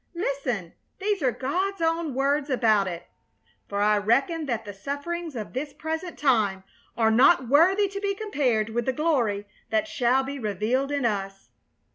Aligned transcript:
Listen, 0.15 0.73
these 0.99 1.21
are 1.21 1.31
God's 1.31 1.79
own 1.79 2.15
words 2.15 2.49
about 2.49 2.87
it: 2.87 3.05
'For 3.69 3.81
I 3.81 3.99
reckon 3.99 4.47
that 4.47 4.65
the 4.65 4.73
sufferings 4.73 5.35
of 5.35 5.53
this 5.53 5.73
present 5.73 6.17
time 6.17 6.63
are 6.97 7.11
not 7.11 7.47
worthy 7.47 7.87
to 7.89 7.99
be 7.99 8.15
compared 8.15 8.69
with 8.69 8.87
the 8.87 8.93
glory 8.93 9.45
that 9.69 9.87
shall 9.87 10.23
be 10.23 10.39
revealed 10.39 10.91
in 10.91 11.05
us.'" 11.05 11.49